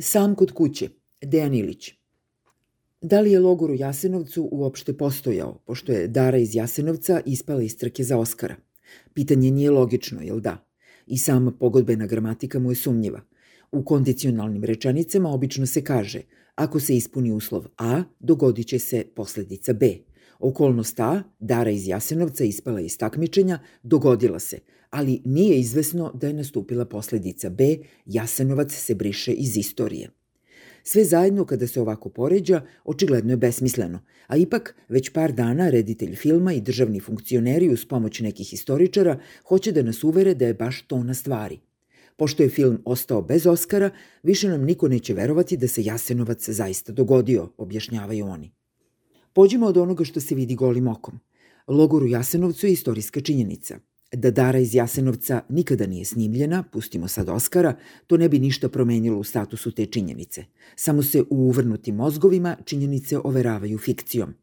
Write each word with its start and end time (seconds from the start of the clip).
Sam 0.00 0.34
kod 0.34 0.52
kuće, 0.52 0.88
Dejan 1.22 1.54
Ilić. 1.54 1.90
Da 3.00 3.20
li 3.20 3.32
je 3.32 3.40
logor 3.40 3.70
u 3.70 3.74
Jasenovcu 3.74 4.48
uopšte 4.52 4.96
postojao, 4.96 5.58
pošto 5.66 5.92
je 5.92 6.08
Dara 6.08 6.38
iz 6.38 6.54
Jasenovca 6.54 7.20
ispala 7.26 7.62
iz 7.62 7.76
trke 7.76 8.04
za 8.04 8.18
Oskara? 8.18 8.56
Pitanje 9.14 9.50
nije 9.50 9.70
logično, 9.70 10.22
jel 10.22 10.40
da? 10.40 10.68
I 11.06 11.18
sama 11.18 11.50
pogodbena 11.50 12.06
gramatika 12.06 12.58
mu 12.58 12.70
je 12.70 12.74
sumnjiva. 12.74 13.20
U 13.72 13.84
kondicionalnim 13.84 14.64
rečenicama 14.64 15.30
obično 15.30 15.66
se 15.66 15.84
kaže 15.84 16.22
ako 16.54 16.80
se 16.80 16.96
ispuni 16.96 17.32
uslov 17.32 17.66
A, 17.76 18.02
dogodit 18.20 18.66
će 18.66 18.78
se 18.78 19.04
posledica 19.14 19.72
B. 19.72 19.96
Okolnost 20.38 21.00
A, 21.00 21.22
Dara 21.38 21.70
iz 21.70 21.88
Jasenovca 21.88 22.44
ispala 22.44 22.80
iz 22.80 22.98
takmičenja, 22.98 23.58
dogodila 23.82 24.38
se, 24.38 24.58
ali 24.90 25.22
nije 25.24 25.60
izvesno 25.60 26.12
da 26.14 26.26
je 26.26 26.32
nastupila 26.32 26.84
posledica 26.84 27.50
B, 27.50 27.76
Jasenovac 28.06 28.72
se 28.72 28.94
briše 28.94 29.32
iz 29.32 29.56
istorije. 29.56 30.10
Sve 30.82 31.04
zajedno 31.04 31.44
kada 31.44 31.66
se 31.66 31.80
ovako 31.80 32.08
poređa, 32.08 32.62
očigledno 32.84 33.32
je 33.32 33.36
besmisleno, 33.36 34.00
a 34.26 34.36
ipak 34.36 34.74
već 34.88 35.10
par 35.12 35.32
dana 35.32 35.70
reditelj 35.70 36.14
filma 36.16 36.52
i 36.52 36.60
državni 36.60 37.00
funkcioneri 37.00 37.68
uz 37.68 37.86
pomoć 37.86 38.20
nekih 38.20 38.52
istoričara 38.52 39.18
hoće 39.48 39.72
da 39.72 39.82
nas 39.82 40.04
uvere 40.04 40.34
da 40.34 40.46
je 40.46 40.54
baš 40.54 40.82
to 40.82 41.02
na 41.02 41.14
stvari. 41.14 41.60
Pošto 42.16 42.42
je 42.42 42.48
film 42.48 42.82
ostao 42.84 43.22
bez 43.22 43.46
Oskara, 43.46 43.90
više 44.22 44.48
nam 44.48 44.64
niko 44.64 44.88
neće 44.88 45.14
verovati 45.14 45.56
da 45.56 45.68
se 45.68 45.84
Jasenovac 45.84 46.48
zaista 46.48 46.92
dogodio, 46.92 47.52
objašnjavaju 47.56 48.26
oni. 48.26 48.57
Pođimo 49.38 49.66
od 49.66 49.76
onoga 49.76 50.04
što 50.04 50.20
se 50.20 50.34
vidi 50.34 50.54
golim 50.54 50.88
okom. 50.88 51.18
Logor 51.68 52.02
u 52.02 52.06
Jasenovcu 52.06 52.66
je 52.66 52.72
istorijska 52.72 53.20
činjenica. 53.20 53.78
Da 54.12 54.30
Dara 54.30 54.58
iz 54.58 54.74
Jasenovca 54.74 55.40
nikada 55.48 55.86
nije 55.86 56.04
snimljena, 56.04 56.62
pustimo 56.72 57.08
sad 57.08 57.28
Oskara, 57.28 57.76
to 58.06 58.16
ne 58.16 58.28
bi 58.28 58.38
ništa 58.38 58.68
promenilo 58.68 59.18
u 59.18 59.24
statusu 59.24 59.70
te 59.70 59.86
činjenice. 59.86 60.44
Samo 60.76 61.02
se 61.02 61.22
u 61.22 61.36
uvrnutim 61.36 61.94
mozgovima 61.94 62.56
činjenice 62.64 63.18
overavaju 63.18 63.78
fikcijom. 63.78 64.34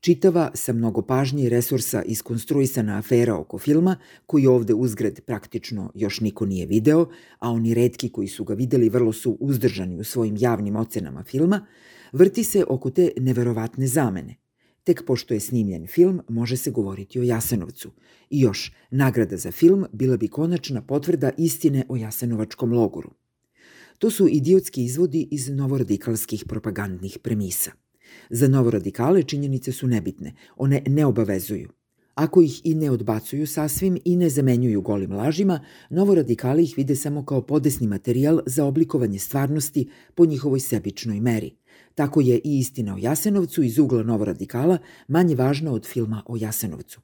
Čitava, 0.00 0.50
sa 0.54 0.72
mnogo 0.72 1.02
pažnje 1.02 1.44
i 1.44 1.48
resursa 1.48 2.02
iskonstruisana 2.02 2.98
afera 2.98 3.36
oko 3.36 3.58
filma, 3.58 3.96
koji 4.26 4.46
ovde 4.46 4.74
uzgred 4.74 5.20
praktično 5.20 5.90
još 5.94 6.20
niko 6.20 6.46
nije 6.46 6.66
video, 6.66 7.08
a 7.38 7.50
oni 7.50 7.74
redki 7.74 8.08
koji 8.08 8.28
su 8.28 8.44
ga 8.44 8.54
videli 8.54 8.88
vrlo 8.88 9.12
su 9.12 9.36
uzdržani 9.40 9.98
u 9.98 10.04
svojim 10.04 10.36
javnim 10.38 10.76
ocenama 10.76 11.24
filma, 11.24 11.66
vrti 12.12 12.44
se 12.44 12.64
oko 12.68 12.90
te 12.90 13.10
neverovatne 13.16 13.86
zamene– 13.86 14.36
Tek 14.86 15.02
pošto 15.06 15.34
je 15.34 15.40
snimljen 15.40 15.86
film, 15.86 16.20
može 16.28 16.56
se 16.56 16.70
govoriti 16.70 17.20
o 17.20 17.22
Jasenovcu. 17.22 17.90
I 18.30 18.40
još, 18.40 18.72
nagrada 18.90 19.36
za 19.36 19.50
film 19.52 19.86
bila 19.92 20.16
bi 20.16 20.28
konačna 20.28 20.82
potvrda 20.82 21.30
istine 21.38 21.84
o 21.88 21.96
Jasenovačkom 21.96 22.72
logoru. 22.72 23.10
To 23.98 24.10
su 24.10 24.28
idiotski 24.28 24.84
izvodi 24.84 25.28
iz 25.30 25.48
novoradikalskih 25.48 26.44
propagandnih 26.48 27.18
premisa. 27.22 27.70
Za 28.30 28.48
novoradikale 28.48 29.22
činjenice 29.22 29.72
su 29.72 29.86
nebitne, 29.86 30.34
one 30.56 30.82
ne 30.86 31.06
obavezuju. 31.06 31.68
Ako 32.14 32.42
ih 32.42 32.60
i 32.64 32.74
ne 32.74 32.90
odbacuju 32.90 33.46
sasvim 33.46 33.98
i 34.04 34.16
ne 34.16 34.28
zamenjuju 34.28 34.82
golim 34.82 35.12
lažima, 35.12 35.60
novoradikali 35.90 36.62
ih 36.62 36.74
vide 36.76 36.96
samo 36.96 37.24
kao 37.24 37.42
podesni 37.46 37.86
materijal 37.86 38.40
za 38.46 38.64
oblikovanje 38.64 39.18
stvarnosti 39.18 39.90
po 40.14 40.26
njihovoj 40.26 40.60
sebičnoj 40.60 41.20
meri– 41.20 41.56
Tako 41.94 42.20
je 42.20 42.36
i 42.44 42.58
istina 42.58 42.94
o 42.94 42.98
Jasenovcu 42.98 43.62
iz 43.62 43.78
ugla 43.78 44.02
novoradikala 44.02 44.78
manje 45.08 45.34
važna 45.34 45.72
od 45.72 45.86
filma 45.86 46.22
o 46.26 46.36
Jasenovcu. 46.36 47.00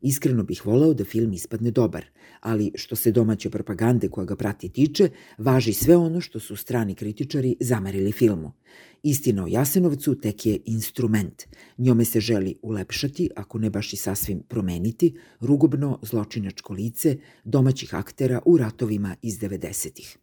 Iskreno 0.00 0.42
bih 0.42 0.66
voleo 0.66 0.94
da 0.94 1.04
film 1.04 1.32
ispadne 1.32 1.70
dobar, 1.70 2.04
ali 2.40 2.72
što 2.74 2.96
se 2.96 3.12
domaće 3.12 3.50
propagande 3.50 4.08
koja 4.08 4.24
ga 4.24 4.36
prati 4.36 4.68
tiče, 4.68 5.08
važi 5.38 5.72
sve 5.72 5.96
ono 5.96 6.20
što 6.20 6.40
su 6.40 6.56
strani 6.56 6.94
kritičari 6.94 7.56
zamerili 7.60 8.12
filmu. 8.12 8.52
Istina 9.02 9.44
o 9.44 9.46
Jasenovcu 9.46 10.14
tek 10.14 10.46
je 10.46 10.58
instrument. 10.64 11.42
Njome 11.78 12.04
se 12.04 12.20
želi 12.20 12.54
ulepšati, 12.62 13.30
ako 13.36 13.58
ne 13.58 13.70
baš 13.70 13.92
i 13.92 13.96
sasvim 13.96 14.42
promeniti, 14.48 15.14
rugobno 15.40 15.98
zločinačko 16.02 16.72
lice 16.72 17.16
domaćih 17.44 17.94
aktera 17.94 18.40
u 18.46 18.56
ratovima 18.56 19.16
iz 19.22 19.38
90-ih. 19.38 20.18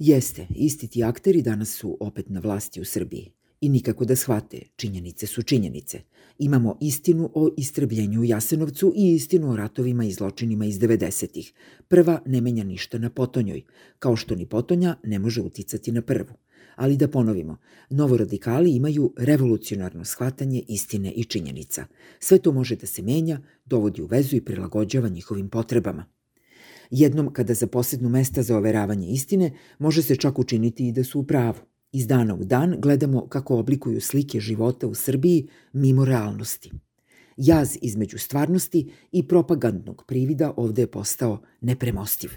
Jeste, 0.00 0.46
isti 0.56 0.88
ti 0.88 1.02
akteri 1.04 1.42
danas 1.42 1.74
su 1.76 1.96
opet 2.00 2.28
na 2.28 2.40
vlasti 2.40 2.80
u 2.80 2.84
Srbiji. 2.84 3.32
I 3.60 3.68
nikako 3.68 4.04
da 4.04 4.16
shvate, 4.16 4.60
činjenice 4.76 5.26
su 5.26 5.42
činjenice. 5.42 6.00
Imamo 6.38 6.78
istinu 6.80 7.30
o 7.34 7.54
istrebljenju 7.56 8.20
u 8.20 8.24
Jasenovcu 8.24 8.92
i 8.96 9.14
istinu 9.14 9.50
o 9.50 9.56
ratovima 9.56 10.04
i 10.04 10.12
zločinima 10.12 10.64
iz 10.64 10.78
90-ih. 10.78 11.52
Prva 11.88 12.22
ne 12.26 12.40
menja 12.40 12.64
ništa 12.64 12.98
na 12.98 13.10
potonjoj, 13.10 13.62
kao 13.98 14.16
što 14.16 14.34
ni 14.34 14.46
potonja 14.46 14.96
ne 15.04 15.18
može 15.18 15.42
uticati 15.42 15.92
na 15.92 16.02
prvu. 16.02 16.34
Ali 16.76 16.96
da 16.96 17.08
ponovimo, 17.08 17.56
novoradikali 17.90 18.76
imaju 18.76 19.14
revolucionarno 19.16 20.04
shvatanje 20.04 20.62
istine 20.68 21.12
i 21.12 21.24
činjenica. 21.24 21.86
Sve 22.20 22.38
to 22.38 22.52
može 22.52 22.76
da 22.76 22.86
se 22.86 23.02
menja, 23.02 23.40
dovodi 23.64 24.02
u 24.02 24.06
vezu 24.06 24.36
i 24.36 24.44
prilagođava 24.44 25.08
njihovim 25.08 25.48
potrebama. 25.48 26.19
Jednom 26.90 27.32
kada 27.32 27.54
zaposednu 27.54 28.08
mesta 28.08 28.42
za 28.42 28.56
overavanje 28.56 29.08
istine, 29.08 29.52
može 29.78 30.02
se 30.02 30.16
čak 30.16 30.38
učiniti 30.38 30.88
i 30.88 30.92
da 30.92 31.04
su 31.04 31.20
u 31.20 31.24
pravu. 31.24 31.58
Iz 31.92 32.06
dana 32.06 32.34
u 32.34 32.44
dan 32.44 32.74
gledamo 32.78 33.26
kako 33.28 33.58
oblikuju 33.58 34.00
slike 34.00 34.40
života 34.40 34.86
u 34.86 34.94
Srbiji 34.94 35.48
mimo 35.72 36.04
realnosti. 36.04 36.70
Jaz 37.36 37.76
između 37.82 38.18
stvarnosti 38.18 38.90
i 39.12 39.28
propagandnog 39.28 40.04
privida 40.06 40.52
ovde 40.56 40.82
je 40.82 40.86
postao 40.86 41.40
nepremostiv. 41.60 42.30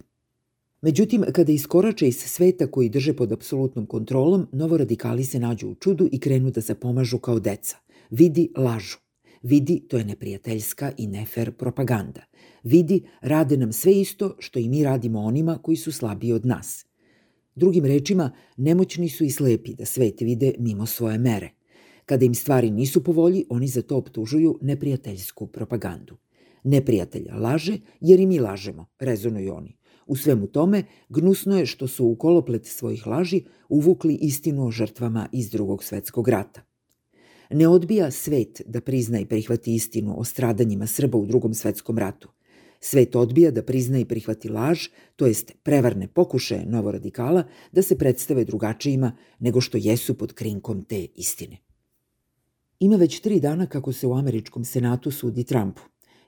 Međutim, 0.82 1.24
kada 1.34 1.52
iskorače 1.52 2.08
iz 2.08 2.18
sveta 2.18 2.68
koji 2.68 2.90
drže 2.90 3.14
pod 3.14 3.32
apsolutnom 3.32 3.86
kontrolom, 3.86 4.48
novoradikali 4.52 5.24
se 5.24 5.40
nađu 5.40 5.70
u 5.70 5.76
čudu 5.76 6.10
i 6.12 6.20
krenu 6.20 6.52
da 6.52 6.62
se 6.62 6.76
pomažu 6.76 7.18
kao 7.18 7.40
deca. 7.40 7.78
Vidi, 8.10 8.52
lažu. 8.58 8.98
Vidi, 9.42 9.80
to 9.90 9.98
je 9.98 10.06
neprijateljska 10.06 10.92
i 10.98 11.08
nefer 11.08 11.52
propaganda. 11.52 12.22
Vidi, 12.64 13.04
rade 13.22 13.58
nam 13.58 13.74
sve 13.74 13.94
isto 13.94 14.36
što 14.40 14.60
i 14.60 14.70
mi 14.70 14.84
radimo 14.84 15.20
onima 15.20 15.58
koji 15.64 15.78
su 15.78 15.92
slabiji 15.92 16.34
od 16.34 16.46
nas. 16.46 16.86
Drugim 17.56 17.86
rečima, 17.86 18.32
nemoćni 18.58 19.10
su 19.10 19.24
i 19.24 19.32
slepi 19.32 19.76
da 19.76 19.86
svet 19.86 20.22
vide 20.22 20.54
mimo 20.60 20.86
svoje 20.86 21.18
mere. 21.18 21.50
Kada 22.06 22.26
im 22.26 22.36
stvari 22.36 22.72
nisu 22.72 23.04
po 23.04 23.12
volji, 23.12 23.46
oni 23.50 23.68
za 23.68 23.82
to 23.82 23.98
optužuju 23.98 24.60
neprijateljsku 24.62 25.48
propagandu. 25.48 26.18
Neprijatelja 26.64 27.36
laže 27.36 27.78
jer 28.02 28.20
i 28.20 28.26
mi 28.26 28.40
lažemo, 28.40 28.86
rezonuju 29.00 29.56
oni. 29.56 29.78
U 30.08 30.16
svemu 30.16 30.48
tome, 30.48 30.84
gnusno 31.10 31.58
je 31.58 31.66
što 31.66 31.88
su 31.88 32.06
u 32.06 32.16
koloplet 32.16 32.66
svojih 32.66 33.08
laži 33.08 33.44
uvukli 33.70 34.18
istinu 34.22 34.68
o 34.68 34.72
žrtvama 34.72 35.30
iz 35.32 35.50
drugog 35.50 35.84
svetskog 35.84 36.28
rata. 36.28 36.62
Ne 37.50 37.68
odbija 37.68 38.12
svet 38.12 38.62
da 38.66 38.82
prizna 38.82 39.20
i 39.20 39.26
prihvati 39.26 39.76
istinu 39.76 40.20
o 40.20 40.24
stradanjima 40.24 40.88
Srba 40.88 41.18
u 41.18 41.26
drugom 41.26 41.54
svetskom 41.54 41.98
ratu– 41.98 42.30
Svet 42.86 43.16
odbija 43.16 43.52
da 43.52 43.64
prizna 43.64 44.00
i 44.00 44.06
prihvati 44.06 44.50
laž, 44.50 44.88
to 45.16 45.26
jest 45.26 45.52
prevarne 45.64 46.08
pokušaje 46.08 46.66
novoradikala 46.66 47.44
da 47.72 47.82
se 47.82 47.98
predstave 47.98 48.44
drugačijima 48.46 49.12
nego 49.40 49.62
što 49.62 49.78
jesu 49.78 50.18
pod 50.18 50.34
krinkom 50.34 50.84
te 50.84 51.08
istine. 51.16 51.58
Ima 52.80 52.96
već 52.96 53.20
tri 53.20 53.40
dana 53.40 53.66
kako 53.66 53.94
se 53.94 54.08
u 54.08 54.14
američkom 54.14 54.66
senatu 54.66 55.12
sudi 55.12 55.44
Trumpu. 55.44 55.82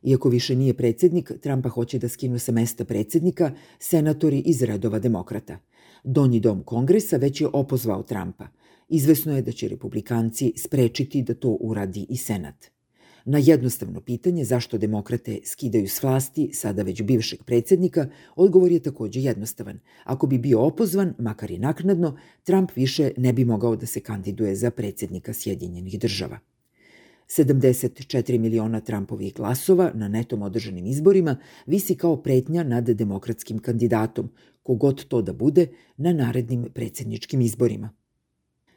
Iako 0.04 0.30
više 0.30 0.56
nije 0.56 0.74
predsednik, 0.74 1.32
Trumpa 1.42 1.70
hoće 1.70 2.00
da 2.00 2.10
skinu 2.10 2.40
sa 2.40 2.52
mesta 2.52 2.86
predsednika 2.86 3.52
senatori 3.80 4.40
iz 4.40 4.64
redova 4.64 5.00
demokrata. 5.00 5.58
Donji 6.04 6.40
dom 6.40 6.64
kongresa 6.64 7.18
već 7.18 7.42
je 7.42 7.48
opozvao 7.54 8.04
Trumpa. 8.04 8.48
Izvesno 8.90 9.36
je 9.36 9.42
da 9.42 9.52
će 9.52 9.68
republikanci 9.68 10.54
sprečiti 10.58 11.22
da 11.22 11.34
to 11.34 11.58
uradi 11.62 12.06
i 12.10 12.18
senat. 12.18 12.75
Na 13.26 13.38
jednostavno 13.38 14.02
pitanje 14.02 14.44
zašto 14.46 14.78
demokrate 14.78 15.40
skidaju 15.44 15.90
s 15.90 16.04
vlasti 16.04 16.50
sada 16.54 16.84
već 16.84 17.02
bivšeg 17.02 17.44
predsednika, 17.44 18.08
odgovor 18.36 18.72
je 18.72 18.80
takođe 18.80 19.22
jednostavan. 19.22 19.80
Ako 20.04 20.28
bi 20.28 20.38
bio 20.38 20.62
opozvan, 20.62 21.14
makar 21.20 21.52
i 21.52 21.58
naknadno, 21.58 22.18
Trump 22.44 22.72
više 22.76 23.12
ne 23.18 23.34
bi 23.34 23.46
mogao 23.46 23.76
da 23.76 23.86
se 23.86 24.00
kandiduje 24.00 24.56
za 24.56 24.72
predsednika 24.72 25.34
Sjedinjenih 25.34 26.00
država. 26.00 26.40
74 27.28 28.38
miliona 28.38 28.80
Trumpovih 28.80 29.34
glasova 29.34 29.92
na 29.94 30.08
netom 30.08 30.42
održanim 30.42 30.86
izborima 30.86 31.38
visi 31.66 31.96
kao 31.96 32.24
pretnja 32.24 32.64
nad 32.64 32.90
demokratskim 32.90 33.60
kandidatom, 33.60 34.30
kogod 34.64 35.06
to 35.08 35.22
da 35.22 35.34
bude, 35.34 35.68
na 35.98 36.14
narednim 36.14 36.68
predsedničkim 36.74 37.42
izborima. 37.42 37.90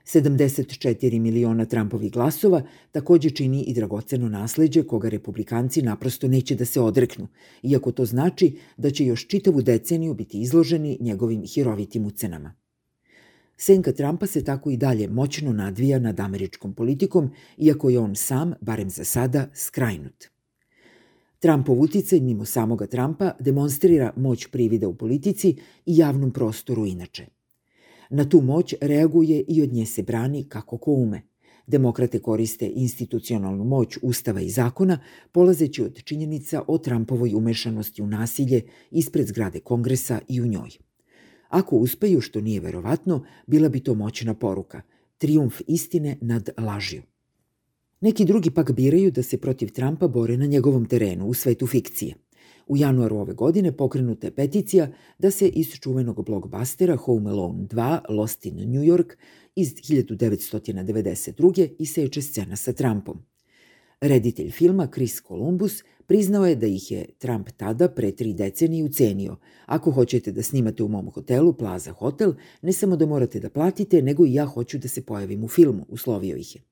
74 0.09 1.21
miliona 1.21 1.65
Trumpovih 1.65 2.13
glasova 2.13 2.63
takođe 2.93 3.31
čini 3.31 3.63
i 3.63 3.75
dragoceno 3.75 4.29
nasleđe 4.29 4.83
koga 4.83 5.09
republikanci 5.09 5.83
naprosto 5.83 6.29
neće 6.29 6.55
da 6.55 6.65
se 6.65 6.81
odreknu, 6.81 7.29
iako 7.63 7.93
to 7.93 8.05
znači 8.05 8.59
da 8.77 8.91
će 8.91 9.05
još 9.05 9.27
čitavu 9.27 9.63
deceniju 9.63 10.15
biti 10.15 10.41
izloženi 10.41 10.99
njegovim 11.01 11.43
hirovitim 11.55 12.07
ucenama. 12.07 12.55
Senka 13.57 13.93
Trumpa 13.93 14.27
se 14.27 14.45
tako 14.45 14.71
i 14.71 14.77
dalje 14.77 15.09
moćno 15.09 15.53
nadvija 15.53 15.99
nad 15.99 16.21
američkom 16.21 16.75
politikom, 16.75 17.31
iako 17.59 17.91
je 17.91 17.99
on 17.99 18.17
sam, 18.17 18.55
barem 18.61 18.91
za 18.91 19.05
sada, 19.05 19.49
skrajnut. 19.55 20.25
Trumpov 21.39 21.81
uticaj 21.81 22.21
mimo 22.21 22.45
samoga 22.45 22.87
Trumpa 22.87 23.33
demonstrira 23.41 24.13
moć 24.17 24.47
privida 24.47 24.89
u 24.89 24.95
politici 24.95 25.49
i 25.87 25.97
javnom 25.97 26.33
prostoru 26.33 26.87
inače– 26.87 27.27
Na 28.11 28.29
tu 28.29 28.41
moć 28.41 28.75
reaguje 28.81 29.45
i 29.49 29.63
od 29.63 29.73
nje 29.73 29.87
se 29.87 30.03
brani 30.03 30.45
kako 30.49 30.79
ko 30.79 30.93
ume. 30.93 31.23
Demokrate 31.67 32.19
koriste 32.19 32.71
institucionalnu 32.75 33.65
moć 33.65 33.99
Ustava 34.03 34.41
i 34.41 34.51
zakona, 34.51 34.99
polazeći 35.33 35.83
od 35.83 36.03
činjenica 36.05 36.63
o 36.67 36.79
Trumpovoj 36.79 37.35
umešanosti 37.35 38.03
u 38.03 38.07
nasilje 38.07 38.63
ispred 38.91 39.27
zgrade 39.27 39.61
kongresa 39.61 40.21
i 40.29 40.41
u 40.41 40.47
njoj. 40.47 40.71
Ako 41.49 41.77
uspeju, 41.77 42.21
što 42.21 42.41
nije 42.41 42.61
verovatno, 42.61 43.25
bila 43.47 43.69
bi 43.69 43.81
to 43.81 43.95
moćna 43.95 44.35
poruka, 44.35 44.83
triumf 45.19 45.61
istine 45.67 46.19
nad 46.21 46.49
lažju. 46.59 47.03
Neki 48.01 48.25
drugi 48.25 48.51
pak 48.51 48.73
biraju 48.73 49.11
da 49.11 49.23
se 49.23 49.39
protiv 49.39 49.73
Trumpa 49.73 50.09
bore 50.09 50.37
na 50.37 50.47
njegovom 50.47 50.87
terenu, 50.87 51.27
u 51.27 51.35
svetu 51.35 51.67
fikcije. 51.67 52.15
U 52.69 52.77
januaru 52.77 53.17
ove 53.17 53.35
godine 53.35 53.73
pokrenuta 53.73 54.27
je 54.27 54.35
peticija 54.35 54.89
da 55.19 55.31
se 55.31 55.49
iz 55.49 55.69
čuvenog 55.81 56.25
blockbustera 56.27 56.97
Home 56.97 57.31
Alone 57.31 57.63
2 57.63 57.99
Lost 58.09 58.47
in 58.47 58.55
New 58.55 58.83
York 58.83 59.17
iz 59.57 59.75
1992. 59.75 61.69
iseče 61.79 62.23
scena 62.23 62.57
sa 62.57 62.73
Trumpom. 62.73 63.19
Reditelj 64.01 64.51
filma 64.51 64.89
Chris 64.95 65.23
Columbus 65.29 65.83
priznao 66.07 66.47
je 66.47 66.57
da 66.57 66.67
ih 66.67 66.91
je 66.91 67.07
Trump 67.19 67.49
tada 67.57 67.89
pre 67.89 68.13
tri 68.13 68.35
decenije 68.35 68.85
ucenio. 68.85 69.37
Ako 69.67 69.91
hoćete 69.91 70.33
da 70.33 70.43
snimate 70.43 70.83
u 70.83 70.89
mom 70.89 71.11
hotelu 71.11 71.53
Plaza 71.53 71.93
Hotel, 71.93 72.33
ne 72.63 72.73
samo 72.73 72.97
da 72.97 73.07
morate 73.07 73.41
da 73.41 73.51
platite, 73.51 74.03
nego 74.03 74.27
i 74.27 74.35
ja 74.35 74.47
hoću 74.47 74.79
da 74.79 74.89
se 74.89 75.03
pojavim 75.03 75.45
u 75.45 75.49
filmu, 75.49 75.87
uslovio 75.89 76.37
ih 76.37 76.57
je. 76.57 76.63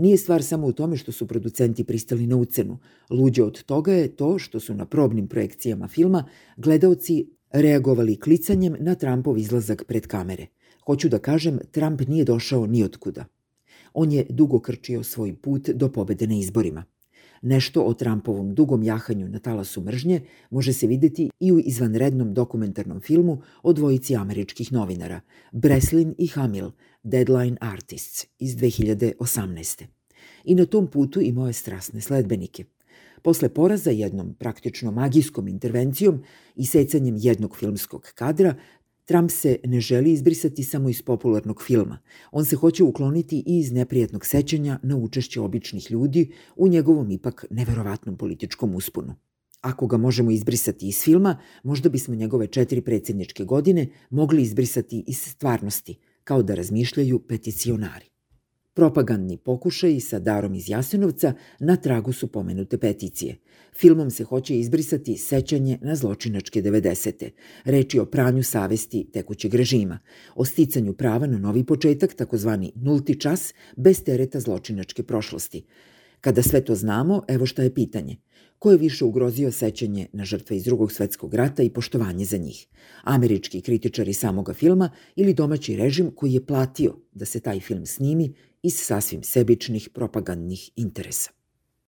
Nije 0.00 0.16
stvar 0.16 0.42
samo 0.42 0.66
u 0.66 0.72
tome 0.72 0.96
što 0.96 1.12
su 1.12 1.26
producenti 1.26 1.84
pristali 1.84 2.26
na 2.26 2.36
ucenu. 2.36 2.78
Luđe 3.10 3.42
od 3.42 3.62
toga 3.62 3.92
je 3.92 4.16
to 4.16 4.38
što 4.38 4.60
su 4.60 4.74
na 4.74 4.86
probnim 4.86 5.28
projekcijama 5.28 5.88
filma 5.88 6.24
gledaoci 6.56 7.26
reagovali 7.50 8.20
klicanjem 8.20 8.76
na 8.80 8.94
Trumpov 8.94 9.38
izlazak 9.38 9.84
pred 9.84 10.06
kamere. 10.06 10.46
Hoću 10.86 11.08
da 11.08 11.18
kažem, 11.18 11.58
Trump 11.70 12.00
nije 12.08 12.24
došao 12.24 12.66
ni 12.66 12.84
otkuda. 12.84 13.24
On 13.94 14.12
je 14.12 14.26
dugo 14.30 14.60
krčio 14.60 15.02
svoj 15.02 15.36
put 15.36 15.68
do 15.68 15.92
pobede 15.92 16.26
na 16.26 16.34
izborima. 16.34 16.84
Nešto 17.42 17.82
o 17.82 17.94
Trumpovom 17.94 18.54
dugom 18.54 18.82
jahanju 18.82 19.28
na 19.28 19.38
talasu 19.38 19.80
mržnje 19.80 20.20
može 20.50 20.72
se 20.72 20.86
videti 20.86 21.30
i 21.40 21.52
u 21.52 21.58
izvanrednom 21.58 22.34
dokumentarnom 22.34 23.00
filmu 23.00 23.42
o 23.62 23.72
dvojici 23.72 24.16
američkih 24.16 24.72
novinara, 24.72 25.20
Breslin 25.52 26.14
i 26.18 26.26
Hamil, 26.26 26.70
Deadline 27.02 27.56
Artists 27.60 28.26
iz 28.38 28.56
2018. 28.56 29.84
I 30.44 30.54
na 30.54 30.66
tom 30.66 30.86
putu 30.86 31.20
i 31.20 31.32
moje 31.32 31.52
strasne 31.52 32.00
sledbenike. 32.00 32.64
Posle 33.22 33.48
poraza 33.48 33.90
jednom 33.90 34.34
praktično 34.34 34.90
magijskom 34.90 35.48
intervencijom 35.48 36.22
i 36.56 36.66
secanjem 36.66 37.16
jednog 37.18 37.56
filmskog 37.56 38.12
kadra, 38.14 38.54
Trump 39.10 39.30
se 39.30 39.58
ne 39.64 39.80
želi 39.80 40.12
izbrisati 40.12 40.62
samo 40.62 40.88
iz 40.88 41.02
popularnog 41.02 41.62
filma. 41.62 41.98
On 42.32 42.44
se 42.44 42.56
hoće 42.56 42.84
ukloniti 42.84 43.42
i 43.46 43.58
iz 43.58 43.72
neprijatnog 43.72 44.26
sećanja 44.26 44.78
na 44.82 44.96
učešće 44.96 45.40
običnih 45.40 45.90
ljudi 45.90 46.32
u 46.56 46.68
njegovom 46.68 47.10
ipak 47.10 47.44
neverovatnom 47.50 48.16
političkom 48.16 48.74
usponu. 48.74 49.14
Ako 49.60 49.86
ga 49.86 49.96
možemo 49.96 50.30
izbrisati 50.30 50.88
iz 50.88 51.02
filma, 51.02 51.38
možda 51.62 51.88
bismo 51.88 52.14
njegove 52.14 52.46
četiri 52.46 52.80
predsjedničke 52.80 53.44
godine 53.44 53.86
mogli 54.10 54.42
izbrisati 54.42 55.04
iz 55.06 55.18
stvarnosti, 55.18 55.96
kao 56.24 56.42
da 56.42 56.54
razmišljaju 56.54 57.18
peticionari. 57.18 58.09
Propagandni 58.80 59.36
pokušaj 59.36 60.00
sa 60.00 60.18
darom 60.18 60.54
iz 60.54 60.68
Jasenovca 60.68 61.32
na 61.58 61.76
tragu 61.76 62.12
su 62.12 62.26
pomenute 62.32 62.78
peticije. 62.78 63.36
Filmom 63.76 64.10
se 64.10 64.24
hoće 64.24 64.58
izbrisati 64.58 65.16
sećanje 65.16 65.78
na 65.82 65.96
zločinačke 65.96 66.62
90. 66.62 67.30
Reči 67.64 67.98
o 67.98 68.06
pranju 68.06 68.42
savesti 68.42 69.10
tekućeg 69.12 69.54
režima, 69.54 69.98
o 70.34 70.44
sticanju 70.44 70.92
prava 70.92 71.26
na 71.26 71.38
novi 71.38 71.64
početak, 71.64 72.14
takozvani 72.14 72.72
nulti 72.74 73.20
čas, 73.20 73.54
bez 73.76 74.04
tereta 74.04 74.40
zločinačke 74.40 75.02
prošlosti. 75.02 75.64
Kada 76.20 76.42
sve 76.42 76.64
to 76.64 76.74
znamo, 76.74 77.22
evo 77.28 77.46
šta 77.46 77.62
je 77.62 77.74
pitanje– 77.74 78.16
ko 78.60 78.70
je 78.70 78.78
više 78.78 79.04
ugrozio 79.04 79.52
sećanje 79.52 80.06
na 80.12 80.24
žrtve 80.24 80.56
iz 80.56 80.64
drugog 80.64 80.92
svetskog 80.92 81.34
rata 81.34 81.62
i 81.62 81.70
poštovanje 81.70 82.24
za 82.24 82.36
njih. 82.36 82.66
Američki 83.04 83.60
kritičari 83.60 84.12
samoga 84.12 84.54
filma 84.54 84.90
ili 85.16 85.34
domaći 85.34 85.76
režim 85.76 86.10
koji 86.16 86.32
je 86.32 86.46
platio 86.46 86.96
da 87.12 87.24
se 87.24 87.40
taj 87.40 87.60
film 87.60 87.86
snimi 87.86 88.34
iz 88.62 88.76
sasvim 88.76 89.22
sebičnih 89.22 89.88
propagandnih 89.94 90.70
interesa. 90.76 91.39